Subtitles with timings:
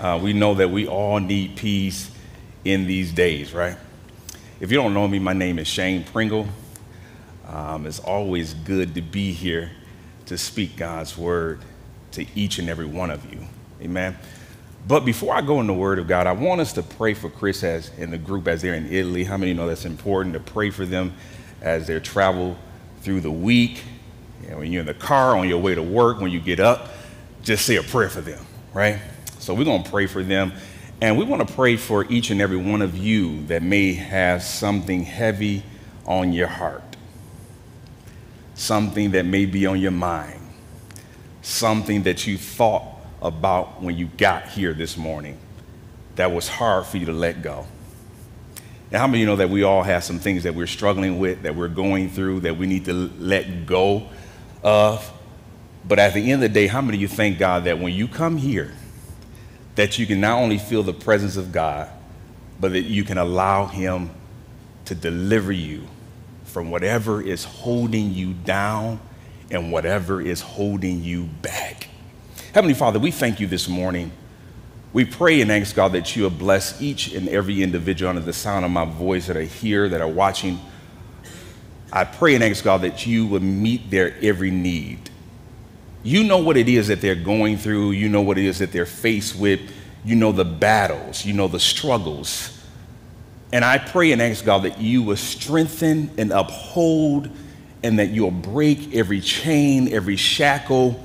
[0.00, 2.10] Uh, we know that we all need peace
[2.64, 3.76] in these days, right?
[4.58, 6.48] If you don't know me, my name is Shane Pringle.
[7.46, 9.70] Um, it's always good to be here
[10.24, 11.60] to speak God's word
[12.12, 13.40] to each and every one of you.
[13.82, 14.16] Amen.
[14.88, 17.28] But before I go in the Word of God, I want us to pray for
[17.28, 19.24] Chris as in the group as they're in Italy.
[19.24, 21.12] How many know that's important to pray for them
[21.60, 22.56] as they travel
[23.02, 23.82] through the week?
[24.42, 26.58] You know, when you're in the car on your way to work, when you get
[26.58, 26.88] up,
[27.42, 28.42] just say a prayer for them,
[28.72, 28.98] right?
[29.50, 30.52] So we're going to pray for them.
[31.00, 34.44] And we want to pray for each and every one of you that may have
[34.44, 35.64] something heavy
[36.06, 36.84] on your heart,
[38.54, 40.40] something that may be on your mind,
[41.42, 42.84] something that you thought
[43.20, 45.36] about when you got here this morning
[46.14, 47.66] that was hard for you to let go.
[48.92, 51.18] And how many of you know that we all have some things that we're struggling
[51.18, 54.10] with, that we're going through, that we need to let go
[54.62, 55.12] of?
[55.88, 57.92] But at the end of the day, how many of you thank God that when
[57.92, 58.74] you come here,
[59.80, 61.88] that you can not only feel the presence of God,
[62.60, 64.10] but that you can allow Him
[64.84, 65.88] to deliver you
[66.44, 69.00] from whatever is holding you down
[69.50, 71.88] and whatever is holding you back.
[72.52, 74.12] Heavenly Father, we thank you this morning.
[74.92, 78.34] We pray and ask God that you will bless each and every individual under the
[78.34, 80.60] sound of my voice that are here, that are watching.
[81.90, 85.08] I pray and ask God that you would meet their every need.
[86.02, 88.72] You know what it is that they're going through, you know what it is that
[88.72, 89.60] they're faced with,
[90.04, 92.56] you know the battles, you know the struggles.
[93.52, 97.28] And I pray and ask God that you will strengthen and uphold
[97.82, 101.02] and that you'll break every chain, every shackle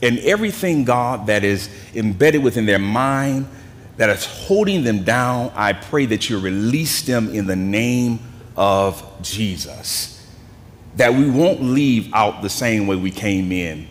[0.00, 3.48] and everything, God, that is embedded within their mind,
[3.96, 8.20] that is holding them down, I pray that you release them in the name
[8.56, 10.14] of Jesus.
[10.96, 13.88] That we won't leave out the same way we came in,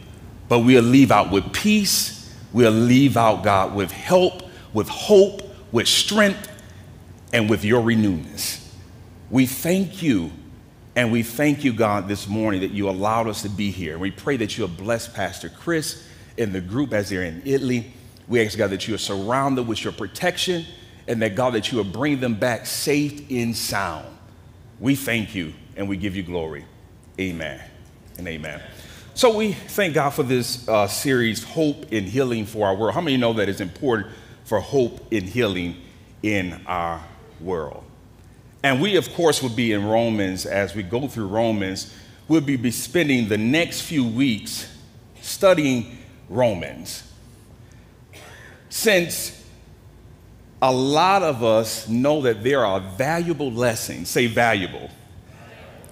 [0.49, 5.87] but we'll leave out with peace, we'll leave out, God, with help, with hope, with
[5.87, 6.49] strength,
[7.33, 8.73] and with your renewness.
[9.29, 10.31] We thank you
[10.95, 13.99] and we thank you, God, this morning that you allowed us to be here.
[13.99, 16.07] We pray that you'll bless Pastor Chris
[16.39, 17.93] and the group as they're in Italy.
[18.27, 20.65] We ask, God, that you are surrounded with your protection
[21.07, 24.07] and that, God, that you will bring them back safe and sound.
[24.79, 26.65] We thank you and we give you glory.
[27.19, 27.61] Amen
[28.17, 28.59] and amen.
[29.17, 32.93] So we thank God for this uh, series, Hope in Healing for Our World.
[32.93, 34.09] How many know that it's important
[34.45, 35.75] for hope in healing
[36.21, 37.03] in our
[37.41, 37.83] world?
[38.61, 41.91] And we, of course, will be in Romans as we go through Romans.
[42.27, 44.71] We'll be spending the next few weeks
[45.19, 45.97] studying
[46.29, 47.01] Romans.
[48.69, 49.43] Since
[50.61, 54.91] a lot of us know that there are valuable lessons, say valuable,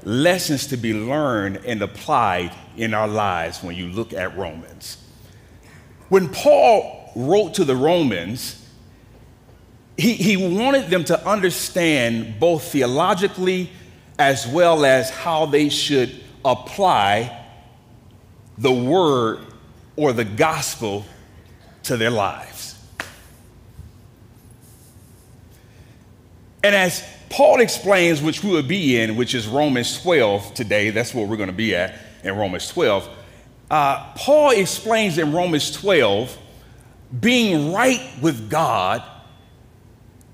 [0.05, 4.97] lessons to be learned and applied in our lives when you look at Romans.
[6.09, 8.61] When Paul wrote to the Romans,
[9.97, 13.71] he, he wanted them to understand both theologically
[14.19, 17.45] as well as how they should apply
[18.57, 19.39] the word
[19.95, 21.05] or the gospel
[21.83, 22.74] to their lives.
[26.65, 31.13] And as Paul explains, which we will be in, which is Romans 12 today, that's
[31.13, 31.93] what we're going to be at
[32.23, 33.07] in Romans 12.
[33.69, 36.35] Uh, Paul explains in Romans 12
[37.19, 39.03] being right with God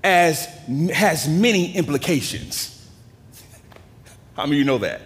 [0.02, 0.46] as
[0.94, 2.88] has many implications.
[4.34, 5.02] How many of you know that?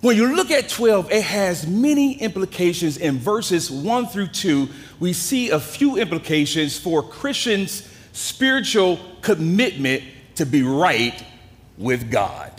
[0.00, 2.96] When you look at 12, it has many implications.
[2.96, 4.68] In verses 1 through 2,
[4.98, 10.02] we see a few implications for Christians' spiritual commitment
[10.36, 11.24] to be right
[11.76, 12.52] with God.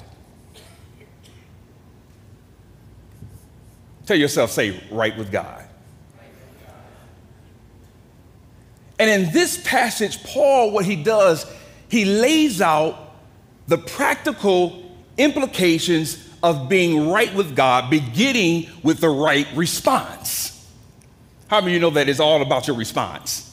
[4.06, 5.64] Tell yourself, say, right with God.
[9.00, 11.46] And in this passage, Paul, what he does,
[11.90, 13.16] he lays out
[13.68, 14.84] the practical
[15.18, 20.70] implications of being right with God, beginning with the right response.
[21.48, 23.51] How many of you know that it's all about your response?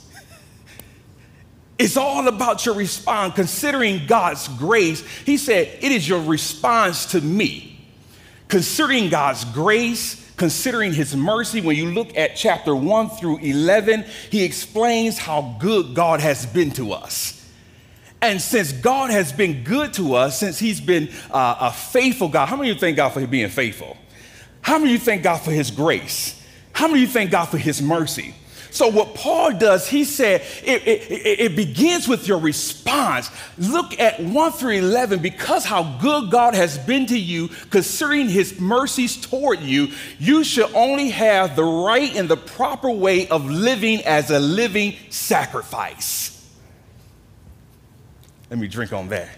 [1.78, 3.34] It's all about your response.
[3.34, 7.78] Considering God's grace, he said, It is your response to me.
[8.48, 11.60] Considering God's grace, considering his mercy.
[11.60, 16.70] When you look at chapter 1 through 11, he explains how good God has been
[16.72, 17.34] to us.
[18.20, 22.46] And since God has been good to us, since he's been uh, a faithful God,
[22.46, 23.96] how many of you thank God for being faithful?
[24.60, 26.40] How many of you thank God for his grace?
[26.72, 28.34] How many of you thank God for his mercy?
[28.70, 33.30] So, what Paul does, he said, it, it, it, begins with your response.
[33.56, 35.20] Look at 1 through 11.
[35.20, 39.88] Because how good God has been to you, considering his mercies toward you,
[40.18, 44.96] you should only have the right and the proper way of living as a living
[45.08, 46.34] sacrifice.
[48.50, 49.28] Let me drink on that.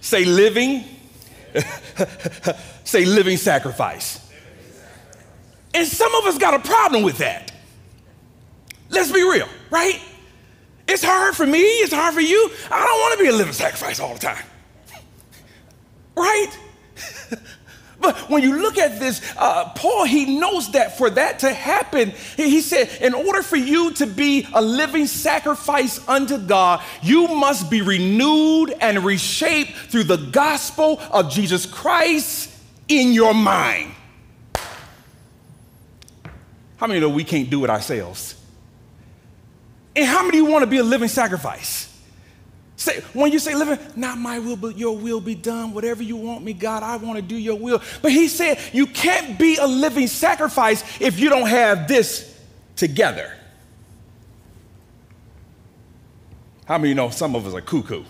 [0.00, 0.84] Say living.
[2.84, 4.25] Say living sacrifice.
[5.76, 7.52] And some of us got a problem with that.
[8.88, 10.00] Let's be real, right?
[10.88, 12.50] It's hard for me, it's hard for you.
[12.70, 14.44] I don't want to be a living sacrifice all the time.
[16.16, 16.58] Right?
[17.98, 22.10] But when you look at this, uh, Paul, he knows that for that to happen,
[22.36, 27.70] he said, in order for you to be a living sacrifice unto God, you must
[27.70, 32.54] be renewed and reshaped through the gospel of Jesus Christ
[32.86, 33.95] in your mind.
[36.76, 38.40] How many know we can't do it ourselves?
[39.94, 41.92] And how many of you want to be a living sacrifice?
[42.76, 45.72] Say, when you say living, not my will, but your will be done.
[45.72, 47.80] Whatever you want me, God, I want to do your will.
[48.02, 52.38] But he said, you can't be a living sacrifice if you don't have this
[52.76, 53.32] together.
[56.66, 58.04] How many know some of us are cuckoo?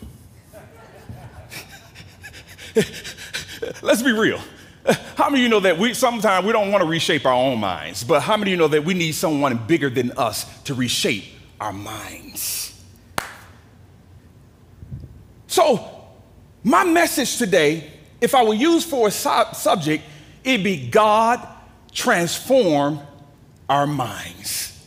[3.82, 4.40] Let's be real.
[5.16, 7.58] How many of you know that we sometimes we don't want to reshape our own
[7.58, 10.74] minds, but how many of you know that we need someone bigger than us to
[10.74, 11.24] reshape
[11.60, 12.80] our minds?
[15.46, 15.90] So,
[16.62, 17.90] my message today,
[18.20, 20.04] if I were used for a subject,
[20.44, 21.46] it'd be God
[21.92, 23.00] transform
[23.68, 24.86] our minds.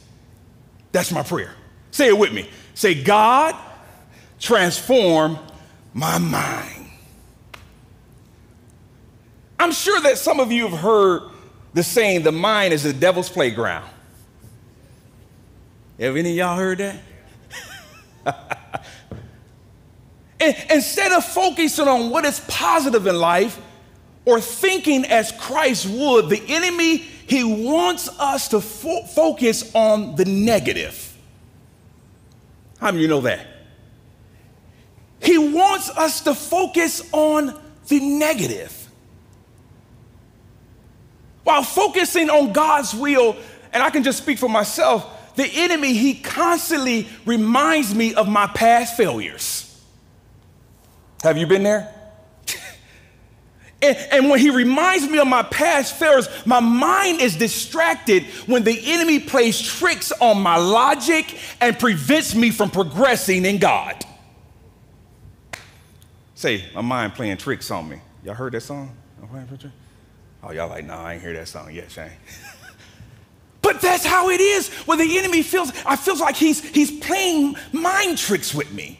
[0.91, 1.53] That's my prayer.
[1.91, 2.49] Say it with me.
[2.73, 3.55] Say, God
[4.39, 5.37] transform
[5.93, 6.78] my mind.
[9.59, 11.23] I'm sure that some of you have heard
[11.73, 13.87] the saying, the mind is the devil's playground.
[15.99, 16.77] Have any of y'all heard
[18.25, 18.85] that?
[20.69, 23.59] Instead of focusing on what is positive in life
[24.25, 30.23] or thinking as Christ would, the enemy, he wants us to fo- focus on the
[30.23, 31.17] negative.
[32.79, 33.45] How many of you know that?
[35.21, 37.59] He wants us to focus on
[37.89, 38.78] the negative.
[41.43, 43.35] While focusing on God's will,
[43.73, 48.47] and I can just speak for myself, the enemy, he constantly reminds me of my
[48.47, 49.65] past failures.
[51.23, 51.93] Have you been there?
[53.81, 58.63] and, and, when he reminds me of my past failures, my mind is distracted when
[58.63, 64.05] the enemy plays tricks on my logic and prevents me from progressing in God.
[66.35, 67.99] Say, my mind playing tricks on me.
[68.23, 68.95] Y'all heard that song?
[70.41, 72.11] Oh, y'all like, no, I ain't hear that song yet, Shane.
[73.61, 77.55] but that's how it is when the enemy feels, I feels like he's, he's playing
[77.73, 78.99] mind tricks with me.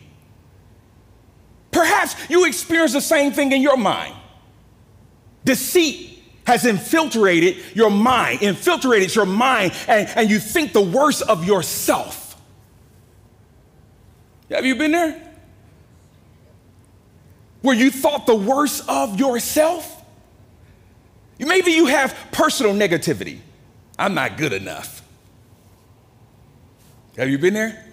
[1.72, 4.16] Perhaps you experience the same thing in your mind.
[5.46, 11.46] Deceit has infiltrated your mind, infiltrated your mind, and, and you think the worst of
[11.46, 12.36] yourself.
[14.50, 15.30] Have you been there?
[17.62, 19.99] Where you thought the worst of yourself?
[21.40, 23.40] Maybe you have personal negativity.
[23.98, 25.02] I'm not good enough.
[27.18, 27.86] Have you been there?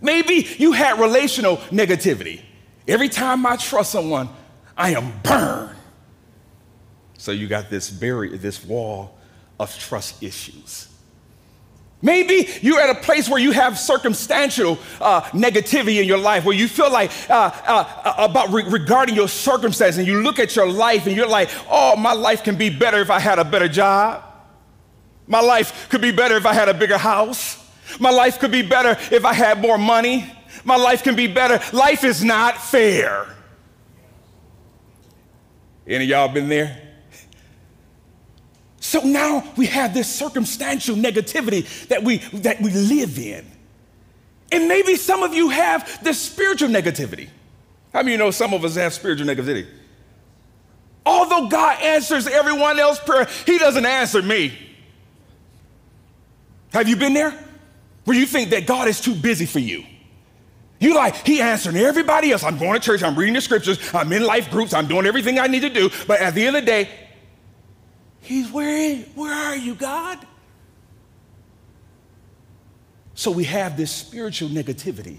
[0.00, 2.42] Maybe you had relational negativity.
[2.86, 4.28] Every time I trust someone,
[4.76, 5.76] I am burned.
[7.18, 9.18] So you got this barrier, this wall
[9.58, 10.88] of trust issues.
[12.00, 16.54] Maybe you're at a place where you have circumstantial uh, negativity in your life, where
[16.54, 20.70] you feel like uh, uh, about re- regarding your circumstances, and you look at your
[20.70, 23.66] life and you're like, oh, my life can be better if I had a better
[23.66, 24.22] job.
[25.26, 27.64] My life could be better if I had a bigger house.
[27.98, 30.32] My life could be better if I had more money.
[30.64, 31.60] My life can be better.
[31.76, 33.26] Life is not fair.
[35.86, 36.87] Any of y'all been there?
[38.88, 43.46] So now we have this circumstantial negativity that we that we live in.
[44.50, 47.28] And maybe some of you have this spiritual negativity.
[47.92, 49.66] How many you know some of us have spiritual negativity?
[51.04, 54.58] Although God answers everyone else's prayer, He doesn't answer me.
[56.72, 57.38] Have you been there?
[58.08, 59.84] where you think that God is too busy for you.
[60.80, 62.42] You like, he answering everybody else.
[62.42, 65.38] I'm going to church, I'm reading the scriptures, I'm in life groups, I'm doing everything
[65.38, 65.90] I need to do.
[66.06, 66.88] But at the end of the day,
[68.20, 70.18] he's where, where are you, God?
[73.14, 75.18] So we have this spiritual negativity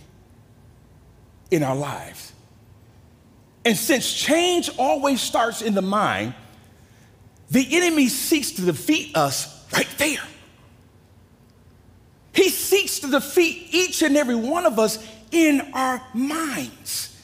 [1.51, 2.31] in our lives.
[3.65, 6.33] And since change always starts in the mind,
[7.51, 10.23] the enemy seeks to defeat us right there.
[12.33, 17.18] He seeks to defeat each and every one of us in our minds.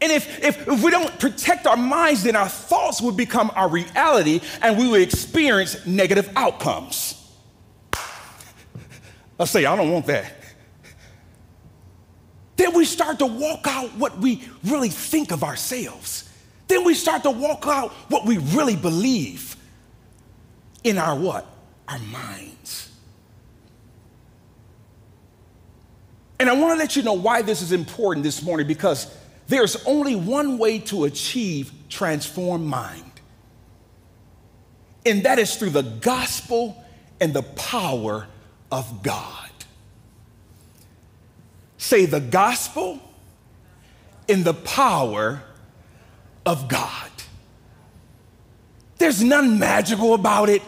[0.00, 3.68] And if, if, if, we don't protect our minds, then our thoughts would become our
[3.68, 7.14] reality and we would experience negative outcomes.
[9.40, 10.32] I say, I don't want that.
[12.56, 16.28] Then we start to walk out what we really think of ourselves.
[16.66, 19.56] Then we start to walk out what we really believe
[20.84, 21.46] in our what?
[21.88, 22.92] Our minds.
[26.40, 29.12] And I want to let you know why this is important this morning because
[29.48, 33.04] there's only one way to achieve transformed mind.
[35.06, 36.84] And that is through the gospel
[37.18, 38.28] and the power
[38.70, 39.50] of God.
[41.78, 43.00] Say the gospel
[44.28, 45.42] and the power
[46.44, 47.10] of God.
[48.98, 50.60] There's nothing magical about it.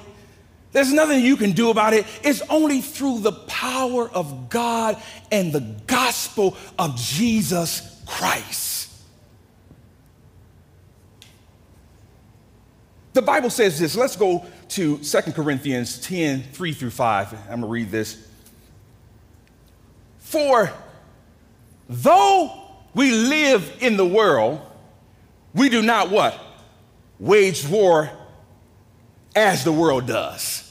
[0.72, 2.06] There's nothing you can do about it.
[2.22, 4.96] It's only through the power of God
[5.30, 8.90] and the gospel of Jesus Christ.
[13.12, 13.97] The Bible says this.
[13.97, 17.33] Let's go to 2 Corinthians 10 3 through 5.
[17.33, 18.26] I'm going to read this.
[20.19, 20.73] For
[21.88, 22.52] though
[22.95, 24.61] we live in the world,
[25.55, 26.38] we do not what?
[27.21, 28.11] Wage war
[29.37, 30.67] as the world does.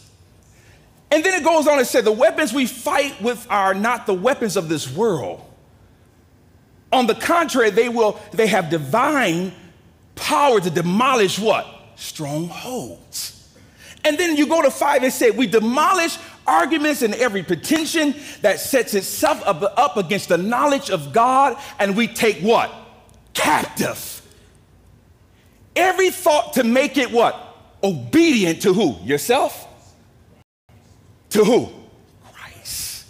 [1.10, 4.14] And then it goes on and said, the weapons we fight with are not the
[4.14, 5.44] weapons of this world.
[6.92, 9.52] On the contrary, they will, they have divine
[10.16, 11.68] power to demolish what?
[11.96, 13.36] Strongholds.
[14.04, 16.18] And then you go to five and say, we demolish
[16.48, 21.96] arguments and every pretension that sets itself up, up against the knowledge of God, and
[21.96, 22.72] we take what?
[23.34, 24.22] Captive.
[25.76, 27.46] Every thought to make it what?
[27.84, 28.98] Obedient to who?
[29.04, 29.68] Yourself?
[31.30, 31.70] To who?
[32.34, 33.06] Christ.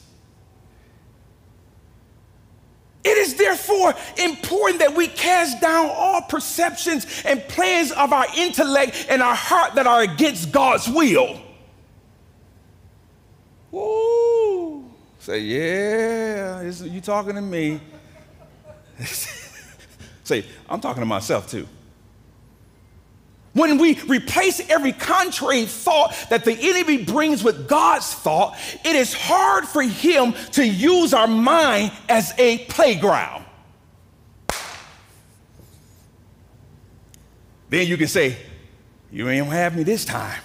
[3.03, 9.07] It is therefore important that we cast down all perceptions and plans of our intellect
[9.09, 11.39] and our heart that are against God's will.
[13.71, 14.89] Woo!
[15.19, 17.79] Say, yeah, you talking to me.
[20.23, 21.67] Say, I'm talking to myself too.
[23.53, 29.13] When we replace every contrary thought that the enemy brings with God's thought, it is
[29.13, 33.45] hard for him to use our mind as a playground.
[37.69, 38.37] Then you can say,
[39.11, 40.41] You ain't have me this time.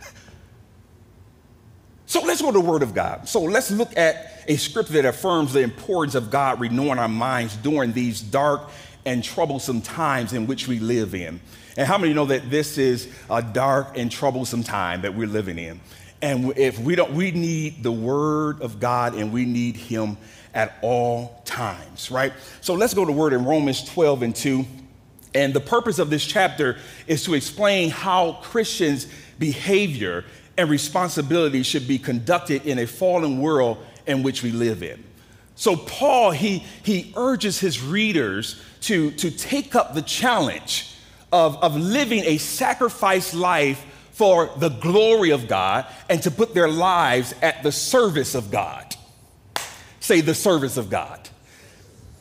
[2.06, 3.28] so let's go to the Word of God.
[3.28, 7.56] So let's look at a scripture that affirms the importance of God renewing our minds
[7.56, 8.70] during these dark
[9.08, 11.40] and troublesome times in which we live in.
[11.78, 15.58] And how many know that this is a dark and troublesome time that we're living
[15.58, 15.80] in?
[16.20, 20.18] And if we don't, we need the word of God and we need him
[20.52, 22.34] at all times, right?
[22.60, 24.66] So let's go to the word in Romans 12 and 2.
[25.34, 29.06] And the purpose of this chapter is to explain how Christians'
[29.38, 30.26] behavior
[30.58, 35.02] and responsibility should be conducted in a fallen world in which we live in.
[35.54, 40.94] So Paul, he, he urges his readers to, to take up the challenge
[41.32, 46.68] of, of living a sacrifice life for the glory of God and to put their
[46.68, 48.96] lives at the service of God.
[50.00, 51.28] Say, the service of God.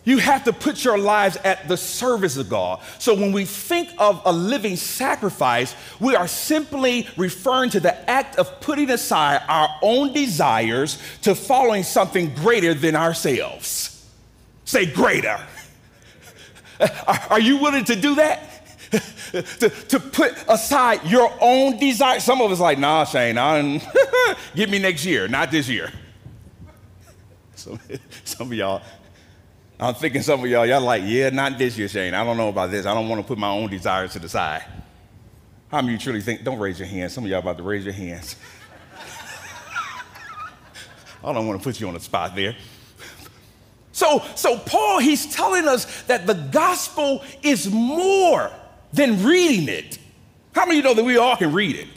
[0.03, 2.79] You have to put your lives at the service of God.
[2.97, 8.37] So when we think of a living sacrifice, we are simply referring to the act
[8.37, 14.07] of putting aside our own desires to following something greater than ourselves.
[14.63, 15.45] Say, greater.
[17.29, 18.43] Are you willing to do that?
[19.31, 22.19] to, to put aside your own desire.
[22.19, 23.81] Some of us like, nah, Shane, I
[24.55, 25.91] get me next year, not this year.
[27.55, 27.79] Some,
[28.23, 28.81] some of y'all,
[29.79, 32.13] I'm thinking some of y'all, y'all like, yeah, not this year, Shane.
[32.13, 32.85] I don't know about this.
[32.85, 34.63] I don't want to put my own desires to the side.
[35.69, 36.43] How many truly think?
[36.43, 37.13] Don't raise your hands.
[37.13, 38.37] Some of y'all about to raise your hands.
[41.23, 42.55] I don't want to put you on the spot there.
[43.97, 48.51] So, so Paul, he's telling us that the gospel is more
[48.93, 49.97] than reading it.
[50.53, 51.87] How many of you know that we all can read it?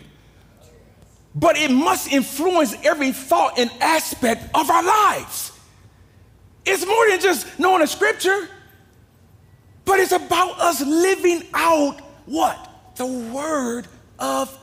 [1.35, 5.53] But it must influence every thought and aspect of our lives.
[6.65, 8.49] It's more than just knowing a scripture,
[9.85, 12.95] but it's about us living out what?
[12.97, 13.87] The Word
[14.19, 14.59] of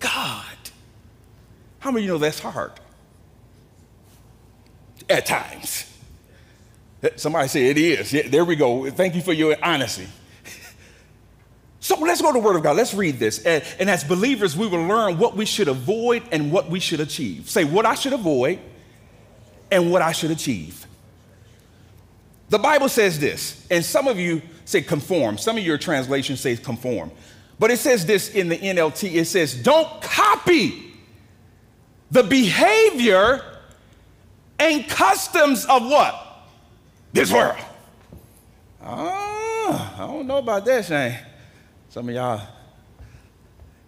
[0.00, 0.56] God.
[1.78, 2.72] How many of you know that's hard?
[5.08, 5.91] At times.
[7.16, 8.12] Somebody say it is.
[8.12, 8.88] Yeah, there we go.
[8.90, 10.06] Thank you for your honesty.
[11.82, 12.76] So let's go to the Word of God.
[12.76, 13.44] Let's read this.
[13.44, 17.00] And, and, as believers, we will learn what we should avoid and what we should
[17.00, 17.50] achieve.
[17.50, 18.60] Say what I should avoid
[19.68, 20.86] and what I should achieve.
[22.50, 25.38] The Bible says this, and some of you say conform.
[25.38, 27.10] Some of your translations say conform.
[27.58, 30.94] But it says this in the NLT it says, don't copy
[32.12, 33.42] the behavior
[34.60, 36.31] and customs of what?
[37.12, 37.58] This world.
[38.84, 41.18] Oh, I don't know about that, Shane.
[41.90, 42.40] Some of y'all,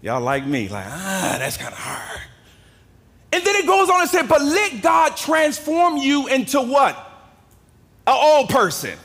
[0.03, 2.21] y'all like me, like, ah, that's kind of hard.
[3.33, 6.97] And then it goes on and said, but let God transform you into what?
[8.07, 8.97] An old person.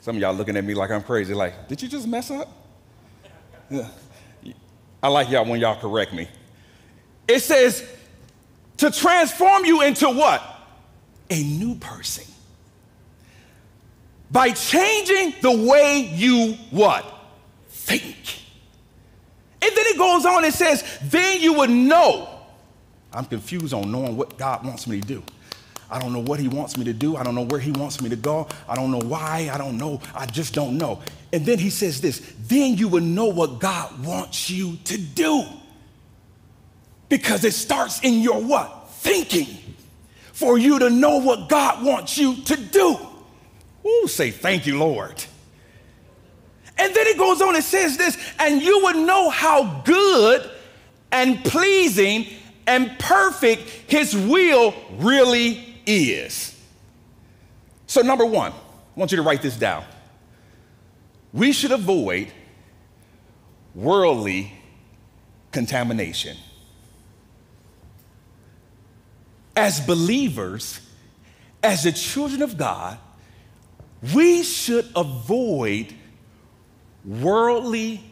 [0.00, 2.48] Some of y'all looking at me like I'm crazy, like, did you just mess up?
[5.02, 6.28] I like y'all when y'all correct me.
[7.28, 7.86] It says
[8.78, 10.51] to transform you into what?
[11.32, 12.26] A new person
[14.30, 17.06] by changing the way you what?
[17.68, 18.16] Think.
[19.62, 22.28] And then it goes on and says, then you would know.
[23.14, 25.22] I'm confused on knowing what God wants me to do.
[25.90, 27.16] I don't know what he wants me to do.
[27.16, 28.46] I don't know where he wants me to go.
[28.68, 29.48] I don't know why.
[29.50, 30.02] I don't know.
[30.14, 31.00] I just don't know.
[31.32, 35.44] And then he says this, then you would know what God wants you to do.
[37.08, 38.90] Because it starts in your what?
[38.90, 39.61] Thinking.
[40.32, 42.98] For you to know what God wants you to do.
[43.86, 45.24] Ooh, say thank you, Lord.
[46.78, 50.50] And then it goes on and says this, and you would know how good
[51.10, 52.26] and pleasing
[52.66, 56.58] and perfect his will really is.
[57.86, 59.84] So, number one, I want you to write this down.
[61.32, 62.28] We should avoid
[63.74, 64.52] worldly
[65.50, 66.36] contamination.
[69.56, 70.80] As believers,
[71.62, 72.98] as the children of God,
[74.14, 75.94] we should avoid
[77.04, 78.02] worldly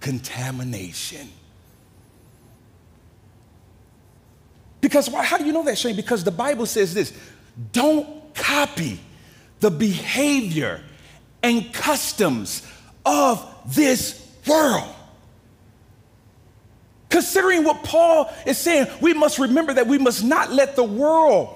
[0.00, 1.30] contamination.
[4.80, 5.24] Because why?
[5.24, 5.96] How do you know that, Shane?
[5.96, 7.12] Because the Bible says this
[7.72, 9.00] don't copy
[9.60, 10.80] the behavior
[11.42, 12.66] and customs
[13.04, 14.94] of this world.
[17.08, 21.54] Considering what Paul is saying, we must remember that we must not let the world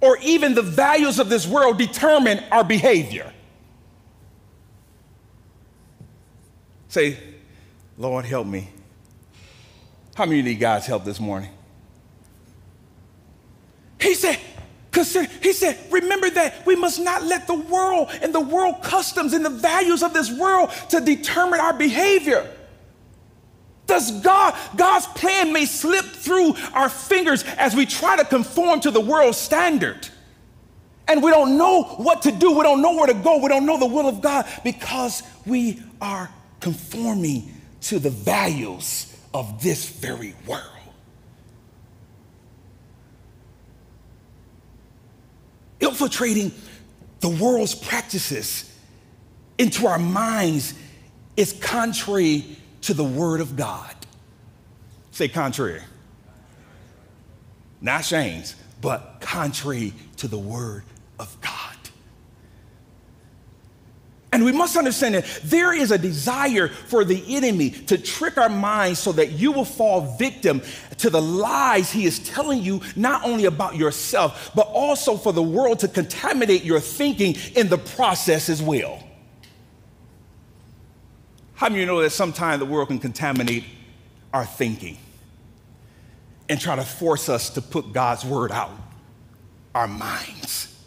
[0.00, 3.32] or even the values of this world determine our behavior.
[6.88, 7.18] Say,
[7.96, 8.70] Lord, help me.
[10.14, 11.50] How many need God's help this morning?
[14.00, 14.38] He said,
[14.90, 19.32] consider, he said, remember that we must not let the world and the world customs
[19.32, 22.48] and the values of this world to determine our behavior.
[23.88, 28.90] Does God, God's plan may slip through our fingers as we try to conform to
[28.90, 30.06] the world's standard.
[31.08, 32.52] And we don't know what to do.
[32.52, 33.38] We don't know where to go.
[33.38, 36.28] We don't know the will of God because we are
[36.60, 40.64] conforming to the values of this very world.
[45.80, 46.52] Infiltrating
[47.20, 48.70] the world's practices
[49.56, 50.74] into our minds
[51.38, 53.94] is contrary to the Word of God.
[55.10, 55.82] Say contrary.
[57.80, 60.84] Not Shane's, but contrary to the Word
[61.18, 61.54] of God.
[64.30, 68.50] And we must understand that there is a desire for the enemy to trick our
[68.50, 70.60] minds so that you will fall victim
[70.98, 75.42] to the lies he is telling you, not only about yourself, but also for the
[75.42, 79.02] world to contaminate your thinking in the process as well.
[81.58, 83.64] How many of you know that sometimes the world can contaminate
[84.32, 84.96] our thinking
[86.48, 88.70] and try to force us to put God's word out,
[89.74, 90.80] our minds?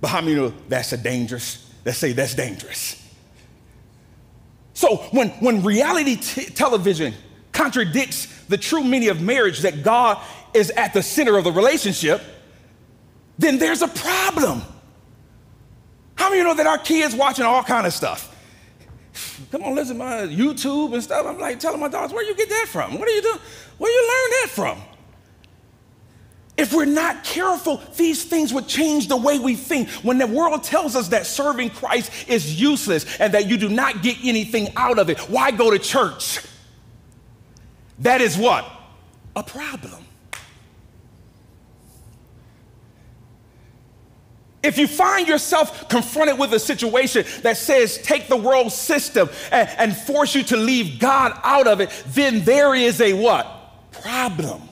[0.00, 1.70] But how many know that's a dangerous?
[1.84, 3.06] Let's say that's dangerous.
[4.72, 7.12] So when, when reality t- television
[7.52, 10.16] contradicts the true meaning of marriage that God
[10.54, 12.22] is at the center of the relationship,
[13.36, 14.62] then there's a problem.
[16.14, 18.34] How many know that our kids watching all kind of stuff?
[19.50, 21.26] Come on, listen to my YouTube and stuff.
[21.26, 22.98] I'm like telling my daughters, where you get that from?
[22.98, 23.38] What are you doing?
[23.78, 24.82] Where you learn that from?
[26.56, 29.88] If we're not careful, these things would change the way we think.
[30.02, 34.02] When the world tells us that serving Christ is useless and that you do not
[34.02, 36.40] get anything out of it, why go to church?
[38.00, 38.68] That is what?
[39.36, 40.04] A problem.
[44.62, 49.68] If you find yourself confronted with a situation that says take the world system and,
[49.78, 53.46] and, force you to leave God out of it, then there is a what?
[53.92, 54.62] Problem.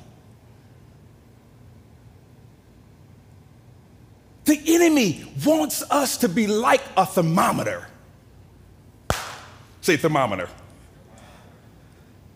[4.44, 7.86] The enemy wants us to be like a thermometer.
[9.82, 10.48] Say thermometer.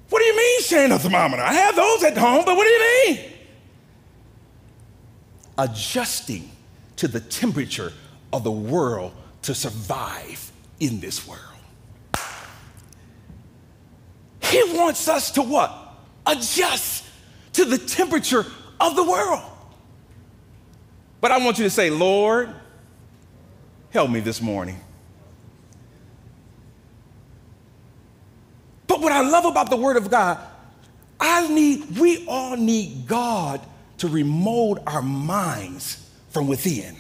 [0.09, 1.43] What do you mean, saying a thermometer?
[1.43, 3.33] I have those at home, but what do you mean?
[5.59, 6.51] Adjusting
[7.01, 7.95] to the temperature
[8.31, 11.41] of the world to survive in this world.
[14.43, 15.73] He wants us to what?
[16.27, 17.07] Adjust
[17.55, 18.45] to the temperature
[18.79, 19.41] of the world.
[21.23, 22.55] But I want you to say, Lord,
[23.89, 24.79] help me this morning.
[28.87, 30.39] But what I love about the Word of God,
[31.19, 33.63] I need, we all need God
[33.97, 36.97] to remold our minds from within.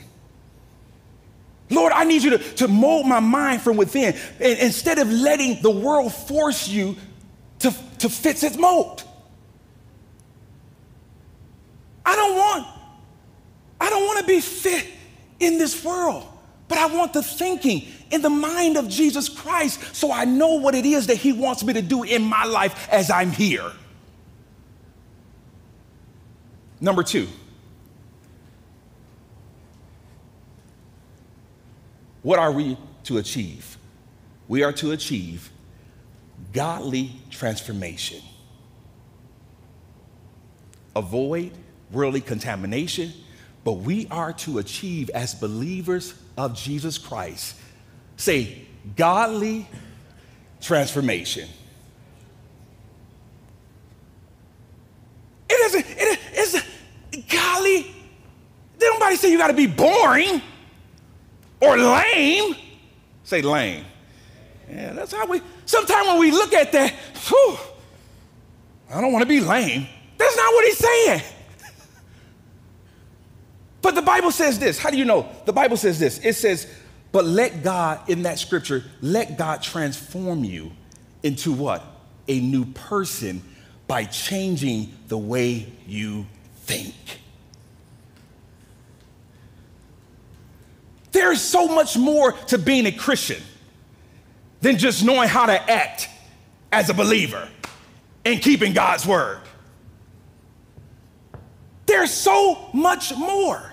[1.71, 4.16] Lord, I need you to, to mold my mind from within.
[4.40, 6.97] And instead of letting the world force you
[7.61, 9.05] to, to fit its mold.
[12.05, 12.66] I don't want,
[13.81, 14.87] I don't want to be fit
[15.38, 16.27] in this world,
[16.66, 20.75] but I want the thinking in the mind of Jesus Christ so I know what
[20.75, 23.71] it is that He wants me to do in my life as I'm here.
[26.81, 27.29] Number two,
[32.22, 33.78] what are we to achieve?
[34.48, 35.50] We are to achieve
[36.52, 38.20] godly transformation.
[40.96, 41.52] Avoid
[41.90, 43.12] worldly contamination,
[43.64, 47.56] but we are to achieve as believers of Jesus Christ.
[48.16, 49.68] Say, godly
[50.61, 51.48] transformation.
[55.48, 56.64] It isn't, it is,
[57.28, 57.83] golly,
[58.78, 60.42] did nobody say you got to be boring
[61.61, 62.57] or lame.
[63.25, 63.85] Say lame.
[64.68, 66.92] Yeah, that's how we, sometimes when we look at that,
[67.29, 67.59] whew,
[68.92, 69.87] I don't want to be lame.
[70.16, 71.23] That's not what he's saying.
[73.83, 74.79] But the Bible says this.
[74.79, 75.27] How do you know?
[75.46, 76.18] The Bible says this.
[76.18, 76.66] It says,
[77.12, 80.73] but let God, in that scripture, let God transform you
[81.23, 81.83] into what?
[82.29, 83.42] A new person
[83.87, 86.94] by changing the way you think.
[91.20, 93.42] There's so much more to being a Christian
[94.62, 96.09] than just knowing how to act
[96.72, 97.46] as a believer
[98.24, 99.42] and keeping God's word.
[101.85, 103.70] There's so much more.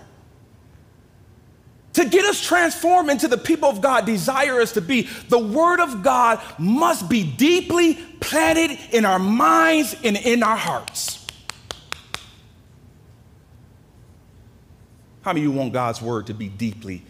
[1.93, 5.79] To get us transformed into the people of God desire us to be, the word
[5.79, 11.25] of God must be deeply planted in our minds and in our hearts.
[15.21, 17.03] How many of you want God's word to be deeply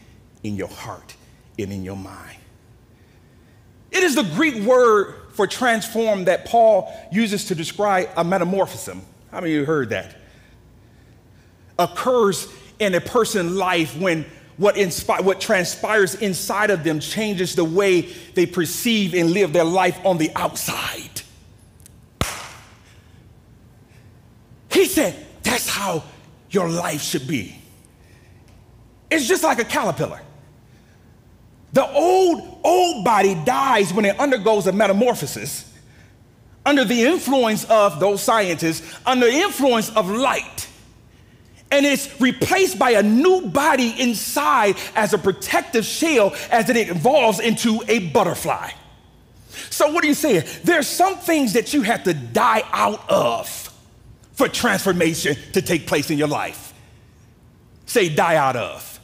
[0.48, 1.16] in your heart
[1.60, 2.38] and in your mind?
[3.92, 9.02] It is the Greek word for transform that Paul uses to describe a metamorphism.
[9.32, 10.16] How many of you heard that?
[11.78, 12.48] Occurs
[12.80, 14.26] in a person's life when
[14.58, 18.02] what, inspi- what transpires inside of them changes the way
[18.34, 21.22] they perceive and live their life on the outside.
[24.72, 26.04] He said, That's how
[26.50, 27.56] your life should be.
[29.10, 30.22] It's just like a caterpillar.
[31.78, 35.72] The old, old body dies when it undergoes a metamorphosis
[36.66, 40.68] under the influence of those scientists, under the influence of light.
[41.70, 47.40] And it's replaced by a new body inside as a protective shell as it evolves
[47.40, 48.72] into a butterfly.
[49.70, 50.46] So, what are you saying?
[50.64, 53.72] There's some things that you have to die out of
[54.34, 56.74] for transformation to take place in your life.
[57.86, 58.97] Say, die out of.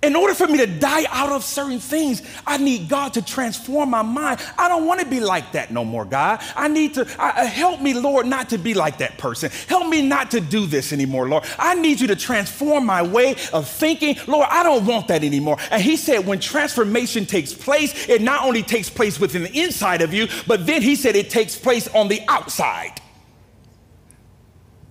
[0.00, 3.90] In order for me to die out of certain things, I need God to transform
[3.90, 4.40] my mind.
[4.56, 6.40] I don't want to be like that no more, God.
[6.54, 9.50] I need to uh, help me, Lord, not to be like that person.
[9.66, 11.44] Help me not to do this anymore, Lord.
[11.58, 14.16] I need you to transform my way of thinking.
[14.28, 15.56] Lord, I don't want that anymore.
[15.72, 20.00] And He said, when transformation takes place, it not only takes place within the inside
[20.00, 23.00] of you, but then He said it takes place on the outside.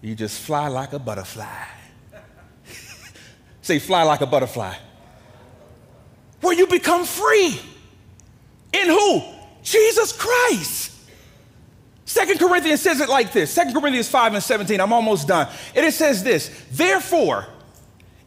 [0.02, 1.65] You just fly like a butterfly.
[3.62, 4.76] Say, fly like a butterfly
[6.41, 7.60] where you become free.
[8.73, 9.23] In who?
[9.63, 10.93] Jesus Christ.
[12.06, 14.80] Second Corinthians says it like this Second Corinthians 5 and 17.
[14.80, 15.47] I'm almost done.
[15.76, 17.45] And it says this Therefore,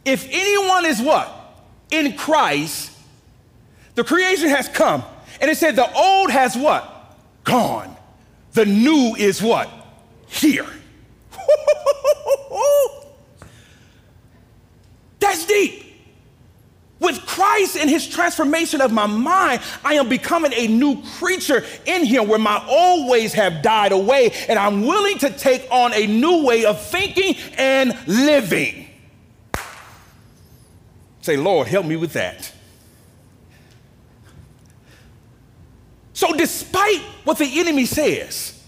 [0.04, 1.36] if anyone is what?
[1.90, 2.92] In Christ,
[3.94, 5.02] the creation has come.
[5.40, 7.16] And it said the old has what?
[7.44, 7.96] Gone.
[8.52, 9.70] The new is what?
[10.26, 10.66] Here.
[15.20, 15.84] That's deep.
[16.98, 17.24] With
[17.80, 22.38] And his transformation of my mind, I am becoming a new creature in him where
[22.38, 26.64] my old ways have died away, and I'm willing to take on a new way
[26.64, 28.86] of thinking and living.
[31.22, 32.52] Say, Lord, help me with that.
[36.12, 38.62] So, despite what the enemy says,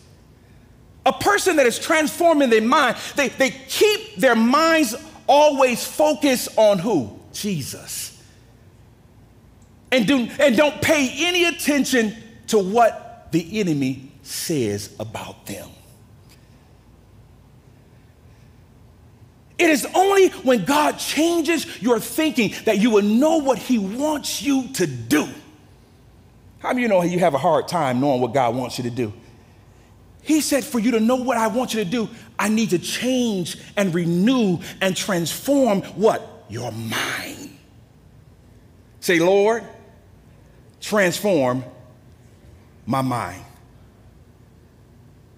[1.05, 4.94] a person that is transforming their mind, they, they keep their minds
[5.27, 7.18] always focused on who?
[7.33, 8.12] Jesus.
[9.92, 12.16] And, do, and don't pay any attention
[12.48, 15.68] to what the enemy says about them.
[19.59, 24.42] It is only when God changes your thinking that you will know what He wants
[24.42, 25.28] you to do.
[26.59, 28.85] How many of you know you have a hard time knowing what God wants you
[28.85, 29.12] to do?
[30.22, 32.78] He said, For you to know what I want you to do, I need to
[32.78, 36.46] change and renew and transform what?
[36.48, 37.59] Your mind.
[39.00, 39.64] Say, Lord,
[40.83, 41.64] transform
[42.85, 43.42] my mind.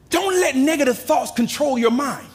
[0.09, 2.27] Don't let negative thoughts control your mind.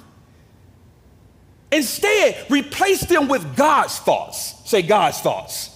[1.72, 4.56] Instead, replace them with God's thoughts.
[4.70, 5.76] Say, God's thoughts.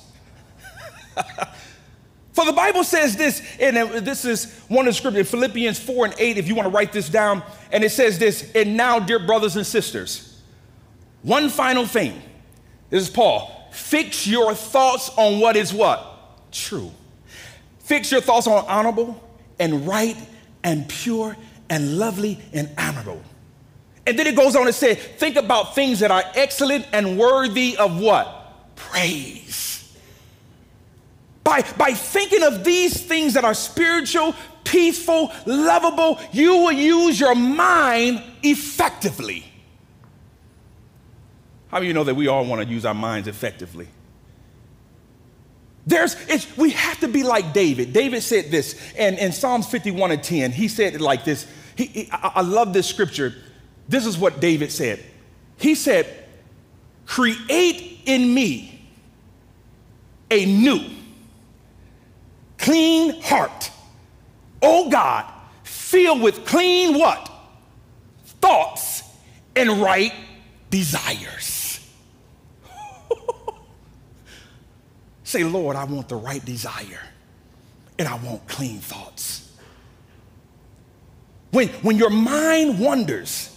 [2.33, 6.15] For the Bible says this, and this is one of the scriptures, Philippians 4 and
[6.17, 7.43] 8, if you want to write this down.
[7.71, 10.41] And it says this, and now, dear brothers and sisters,
[11.21, 12.21] one final thing.
[12.89, 13.69] This is Paul.
[13.71, 16.51] Fix your thoughts on what is what?
[16.51, 16.91] True.
[17.83, 19.21] Fix your thoughts on honorable
[19.59, 20.17] and right
[20.63, 21.37] and pure
[21.69, 23.21] and lovely and honorable.
[24.05, 27.77] And then it goes on to say, think about things that are excellent and worthy
[27.77, 28.75] of what?
[28.75, 29.97] Praise.
[31.43, 37.35] By, by thinking of these things that are spiritual, peaceful, lovable, you will use your
[37.35, 39.45] mind effectively.
[41.67, 43.87] How do you know that we all want to use our minds effectively?
[45.85, 47.91] There's, it's, we have to be like David.
[47.91, 51.45] David said this, and in Psalms 51 and 10, he said it like this.
[51.75, 53.33] He, he, I, I love this scripture.
[53.89, 55.03] This is what David said.
[55.57, 56.07] He said,
[57.05, 58.81] Create in me
[60.31, 60.81] a new
[62.57, 63.71] clean heart.
[64.61, 65.25] Oh God,
[65.63, 67.29] filled with clean what?
[68.25, 69.03] Thoughts
[69.55, 70.13] and right
[70.69, 71.62] desires.
[75.33, 77.01] Say, Lord, I want the right desire
[77.97, 79.51] and I want clean thoughts.
[81.49, 83.49] When, when your mind wanders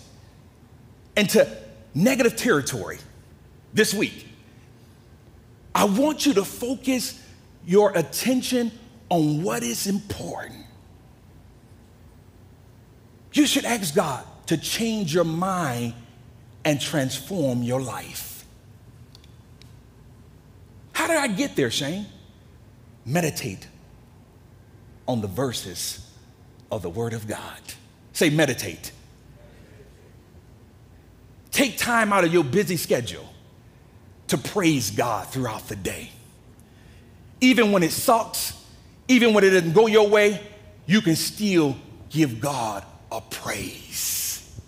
[1.19, 1.47] into
[1.95, 2.97] negative territory
[3.75, 4.27] this week,
[5.75, 7.23] I want you to focus
[7.67, 8.73] your attention
[9.11, 10.65] on what is important.
[13.35, 15.93] You should ask God to change your mind
[16.65, 18.36] and transform your life.
[21.07, 22.05] How did I get there, Shane?
[23.05, 23.69] Meditate
[25.07, 26.05] on the verses
[26.73, 27.61] of the Word of God.
[28.12, 28.90] Say, meditate.
[31.53, 33.33] Take time out of your busy schedule
[34.27, 36.11] to praise God throughout the day.
[37.40, 38.61] Even when it sucks,
[39.07, 40.40] even when it doesn't go your way,
[40.87, 41.77] you can still
[42.11, 44.61] give God a praise.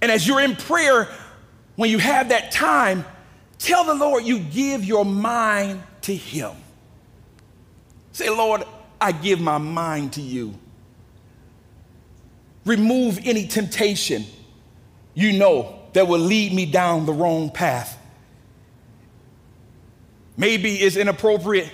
[0.00, 1.08] And as you're in prayer,
[1.76, 3.04] when you have that time,
[3.58, 6.52] tell the Lord you give your mind to Him.
[8.12, 8.64] Say, Lord,
[9.00, 10.54] I give my mind to you.
[12.64, 14.24] Remove any temptation
[15.14, 17.98] you know that will lead me down the wrong path.
[20.36, 21.70] Maybe it's inappropriate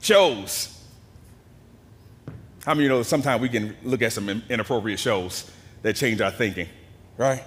[0.00, 0.70] shows.
[2.64, 5.50] How many you know sometimes we can look at some inappropriate shows
[5.82, 6.68] that change our thinking,
[7.16, 7.42] right?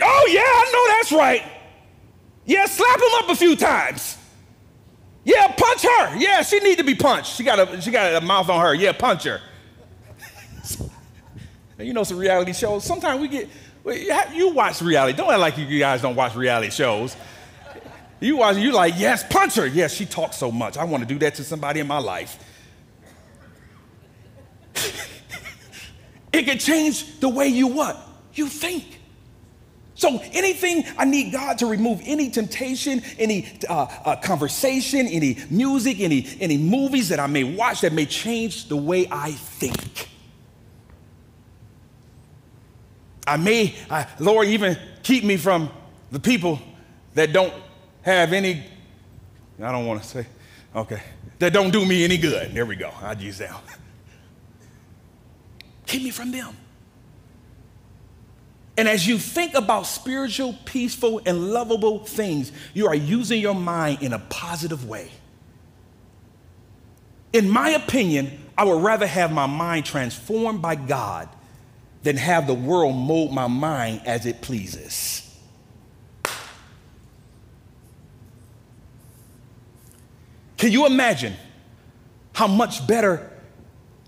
[0.00, 1.61] Oh, yeah, I know that's right.
[2.44, 4.18] Yeah, slap him up a few times.
[5.24, 6.16] Yeah, punch her.
[6.16, 7.36] Yeah, she need to be punched.
[7.36, 8.74] She got a, she got a mouth on her.
[8.74, 9.40] Yeah, punch her.
[11.78, 12.84] you know some reality shows.
[12.84, 13.48] Sometimes we get,
[14.34, 15.16] you watch reality.
[15.16, 17.16] Don't act like you guys don't watch reality shows.
[18.18, 19.66] You watch, you like, yes, punch her.
[19.66, 20.76] Yes, she talks so much.
[20.76, 22.38] I want to do that to somebody in my life.
[26.32, 28.00] it can change the way you what?
[28.34, 29.01] You think.
[30.02, 36.00] So anything, I need God to remove any temptation, any uh, uh, conversation, any music,
[36.00, 40.08] any, any movies that I may watch that may change the way I think.
[43.28, 45.70] I may, I, Lord, even keep me from
[46.10, 46.58] the people
[47.14, 47.54] that don't
[48.02, 48.60] have any,
[49.62, 50.26] I don't want to say,
[50.74, 51.00] okay,
[51.38, 52.52] that don't do me any good.
[52.52, 52.90] There we go.
[53.02, 53.52] I'll use that.
[55.86, 56.56] Keep me from them.
[58.76, 64.02] And as you think about spiritual, peaceful, and lovable things, you are using your mind
[64.02, 65.10] in a positive way.
[67.32, 71.28] In my opinion, I would rather have my mind transformed by God
[72.02, 75.28] than have the world mold my mind as it pleases.
[80.56, 81.34] Can you imagine
[82.32, 83.30] how much better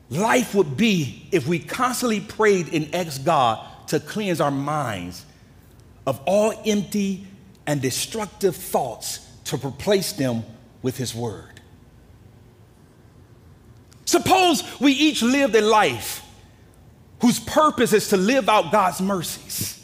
[0.09, 5.25] life would be if we constantly prayed and asked God to cleanse our minds
[6.07, 7.27] of all empty
[7.67, 10.45] and destructive thoughts to replace them
[10.83, 11.61] with His Word.
[14.05, 16.23] Suppose we each lived a life
[17.21, 19.83] whose purpose is to live out God's mercies.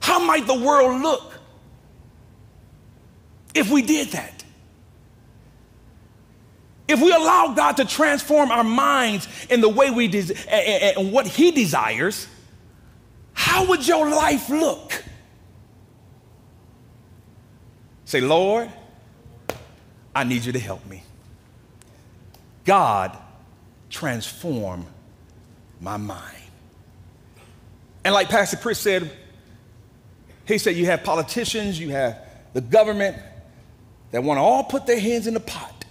[0.00, 1.32] How might the world look
[3.54, 4.44] if we did that?
[6.88, 11.26] If we allow God to transform our minds in the way we des- and what
[11.26, 12.28] He desires,
[13.36, 15.04] how would your life look?
[18.06, 18.70] Say, Lord,
[20.14, 21.02] I need you to help me.
[22.64, 23.16] God,
[23.90, 24.86] transform
[25.80, 26.22] my mind.
[28.04, 29.10] And like Pastor Chris said,
[30.46, 32.18] he said, you have politicians, you have
[32.54, 33.18] the government
[34.12, 35.84] that want to all put their hands in the pot.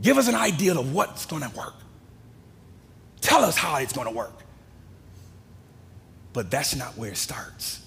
[0.00, 1.74] Give us an idea of what's going to work.
[3.20, 4.32] Tell us how it's going to work.
[6.32, 7.84] But that's not where it starts.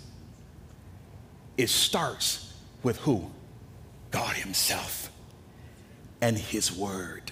[1.57, 3.29] It starts with who?
[4.11, 5.09] God Himself
[6.21, 7.31] and His Word,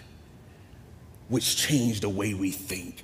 [1.27, 3.03] which changed the way we think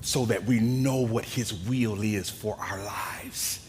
[0.00, 3.66] so that we know what His will is for our lives.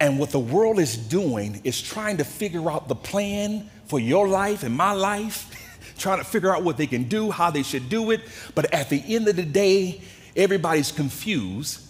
[0.00, 4.26] And what the world is doing is trying to figure out the plan for your
[4.26, 5.48] life and my life,
[5.98, 8.20] trying to figure out what they can do, how they should do it.
[8.54, 10.02] But at the end of the day,
[10.34, 11.80] everybody's confused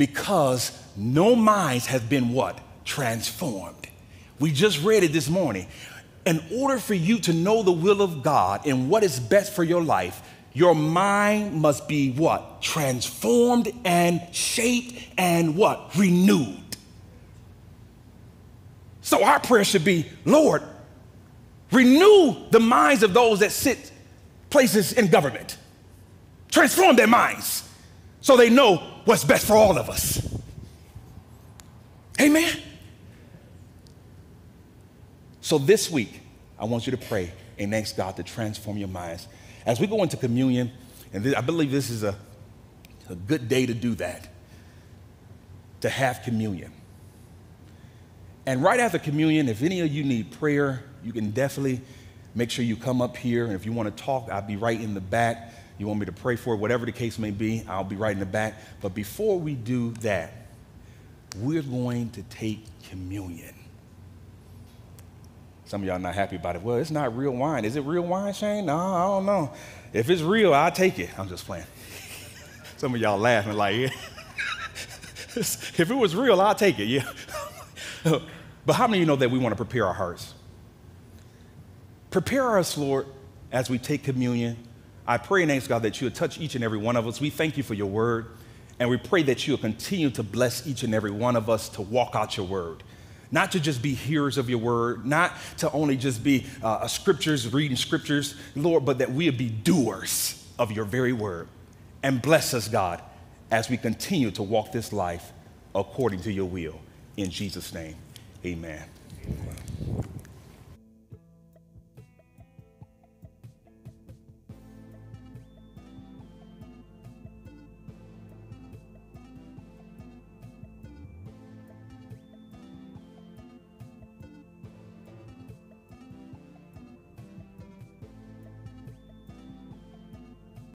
[0.00, 2.58] because no minds have been what?
[2.86, 3.86] Transformed.
[4.38, 5.66] We just read it this morning.
[6.24, 9.62] In order for you to know the will of God and what is best for
[9.62, 10.22] your life,
[10.54, 12.62] your mind must be what?
[12.62, 15.94] Transformed and shaped and what?
[15.94, 16.76] Renewed.
[19.02, 20.62] So our prayer should be, Lord,
[21.72, 23.92] renew the minds of those that sit
[24.48, 25.58] places in government.
[26.50, 27.68] Transform their minds
[28.22, 30.24] so they know what's best for all of us.
[32.20, 32.56] Amen.
[35.40, 36.20] So this week,
[36.56, 39.26] I want you to pray and ask God to transform your minds.
[39.66, 40.70] As we go into communion,
[41.12, 42.14] and I believe this is a,
[43.08, 44.28] a good day to do that,
[45.80, 46.72] to have communion.
[48.46, 51.80] And right after communion, if any of you need prayer, you can definitely
[52.36, 53.46] make sure you come up here.
[53.46, 55.52] And if you want to talk, I'll be right in the back.
[55.80, 58.18] You want me to pray for whatever the case may be, I'll be right in
[58.18, 58.60] the back.
[58.82, 60.30] But before we do that,
[61.38, 63.54] we're going to take communion.
[65.64, 66.60] Some of y'all not happy about it.
[66.60, 67.64] Well, it's not real wine.
[67.64, 68.66] Is it real wine, Shane?
[68.66, 69.54] No, I don't know.
[69.94, 71.18] If it's real, I'll take it.
[71.18, 71.64] I'm just playing.
[72.76, 73.88] Some of y'all laughing like, yeah.
[75.34, 77.10] if it was real, I'll take it, yeah.
[78.66, 80.34] but how many of you know that we want to prepare our hearts?
[82.10, 83.06] Prepare us, Lord,
[83.50, 84.58] as we take communion.
[85.10, 87.20] I pray and ask God that you would touch each and every one of us.
[87.20, 88.26] We thank you for your word,
[88.78, 91.82] and we pray that you'll continue to bless each and every one of us to
[91.82, 92.84] walk out your word
[93.32, 97.52] not to just be hearers of your word, not to only just be uh, scriptures,
[97.52, 101.46] reading scriptures, Lord, but that we'll be doers of your very word.
[102.02, 103.00] And bless us, God,
[103.52, 105.32] as we continue to walk this life
[105.76, 106.80] according to your will.
[107.16, 107.94] In Jesus' name,
[108.44, 108.82] amen.
[109.24, 110.04] amen.